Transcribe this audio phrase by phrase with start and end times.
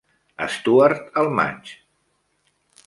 [0.53, 1.73] Stuart al maig.